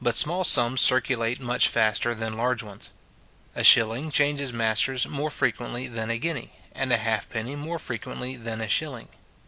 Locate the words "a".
3.56-3.64, 6.10-6.16, 6.92-6.96, 8.60-8.68